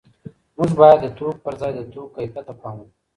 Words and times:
موږ 0.57 0.71
باید 0.79 0.99
د 1.01 1.05
توکو 1.17 1.41
پر 1.45 1.53
ځای 1.61 1.71
د 1.75 1.81
توکو 1.93 2.13
کیفیت 2.15 2.45
ته 2.47 2.53
پام 2.61 2.75
وکړو. 2.79 2.93